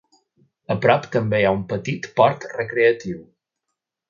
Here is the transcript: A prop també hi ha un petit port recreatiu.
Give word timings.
A 0.75 0.77
prop 0.85 1.05
també 1.15 1.41
hi 1.41 1.45
ha 1.49 1.53
un 1.57 1.61
petit 1.75 2.09
port 2.21 2.49
recreatiu. 2.57 3.23